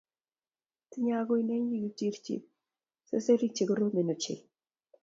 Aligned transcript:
Tinyei 0.89 1.17
agui 1.19 1.41
nenyi 1.47 1.75
kipchirchir 1.81 2.41
sesenik 3.07 3.51
chegoromen 3.55 4.11
ochei 4.13 4.39